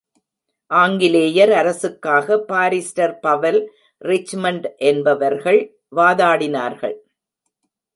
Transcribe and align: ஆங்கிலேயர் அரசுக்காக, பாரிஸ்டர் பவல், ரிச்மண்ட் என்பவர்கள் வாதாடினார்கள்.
ஆங்கிலேயர் 0.71 1.51
அரசுக்காக, 1.51 2.37
பாரிஸ்டர் 2.47 3.15
பவல், 3.21 3.61
ரிச்மண்ட் 4.01 4.67
என்பவர்கள் 4.77 5.61
வாதாடினார்கள். 5.95 6.97